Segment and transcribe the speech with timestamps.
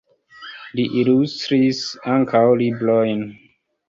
[0.77, 1.81] Li ilustris
[2.13, 3.23] ankaŭ librojn.